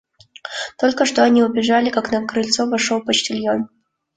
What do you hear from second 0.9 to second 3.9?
что они убежали, как на крыльцо вошел почтальон.